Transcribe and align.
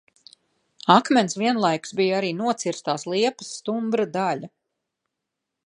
Akmens 0.93 1.35
vienlaikus 1.41 1.93
bija 1.99 2.17
arī 2.21 2.31
nocirstās 2.39 3.07
liepas 3.15 3.53
stumbra 3.59 4.09
daļa... 4.17 4.51